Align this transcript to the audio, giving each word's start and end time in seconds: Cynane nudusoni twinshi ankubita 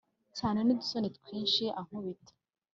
Cynane 0.35 0.61
nudusoni 0.65 1.09
twinshi 1.17 1.65
ankubita 1.79 2.31